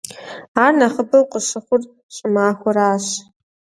[0.63, 1.81] Ар нэхъыбэу къыщыхъур
[2.15, 3.05] щӀымахуэращ.